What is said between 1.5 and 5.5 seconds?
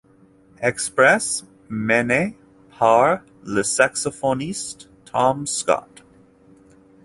mené par le saxophoniste Tom